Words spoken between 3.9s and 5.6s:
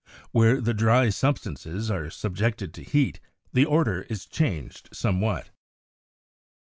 is changed somewhat.